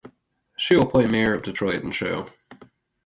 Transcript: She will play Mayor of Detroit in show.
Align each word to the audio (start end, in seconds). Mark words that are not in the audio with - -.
She 0.57 0.75
will 0.75 0.87
play 0.87 1.05
Mayor 1.05 1.35
of 1.35 1.43
Detroit 1.43 1.83
in 1.83 1.91
show. 1.91 2.25